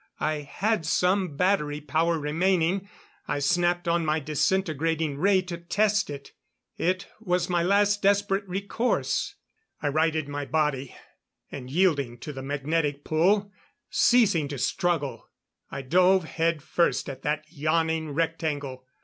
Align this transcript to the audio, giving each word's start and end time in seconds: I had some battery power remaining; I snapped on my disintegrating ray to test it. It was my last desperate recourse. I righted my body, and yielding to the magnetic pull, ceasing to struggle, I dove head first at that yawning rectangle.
I 0.19 0.37
had 0.37 0.83
some 0.87 1.37
battery 1.37 1.79
power 1.79 2.17
remaining; 2.17 2.89
I 3.27 3.37
snapped 3.37 3.87
on 3.87 4.03
my 4.03 4.19
disintegrating 4.19 5.19
ray 5.19 5.43
to 5.43 5.59
test 5.59 6.09
it. 6.09 6.31
It 6.75 7.05
was 7.19 7.51
my 7.51 7.61
last 7.61 8.01
desperate 8.01 8.47
recourse. 8.49 9.35
I 9.79 9.89
righted 9.89 10.27
my 10.27 10.43
body, 10.45 10.95
and 11.51 11.69
yielding 11.69 12.17
to 12.21 12.33
the 12.33 12.41
magnetic 12.41 13.03
pull, 13.03 13.51
ceasing 13.91 14.47
to 14.47 14.57
struggle, 14.57 15.29
I 15.69 15.83
dove 15.83 16.23
head 16.23 16.63
first 16.63 17.07
at 17.07 17.21
that 17.21 17.45
yawning 17.51 18.09
rectangle. 18.09 18.87